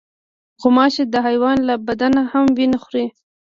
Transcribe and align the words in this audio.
غوماشې 0.61 1.03
د 1.13 1.15
حیوان 1.27 1.57
له 1.69 1.75
بدن 1.87 2.13
هم 2.31 2.45
وینه 2.57 2.77
خوري. 2.83 3.05